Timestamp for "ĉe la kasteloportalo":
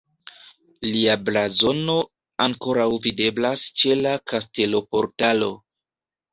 3.83-5.55